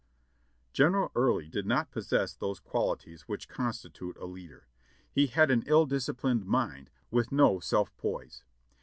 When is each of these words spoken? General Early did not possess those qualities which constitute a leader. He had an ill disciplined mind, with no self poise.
General 0.73 1.11
Early 1.13 1.47
did 1.47 1.67
not 1.67 1.91
possess 1.91 2.33
those 2.33 2.59
qualities 2.59 3.27
which 3.27 3.47
constitute 3.47 4.17
a 4.17 4.25
leader. 4.25 4.65
He 5.11 5.27
had 5.27 5.51
an 5.51 5.61
ill 5.67 5.85
disciplined 5.85 6.43
mind, 6.47 6.89
with 7.11 7.31
no 7.31 7.59
self 7.59 7.95
poise. 7.97 8.43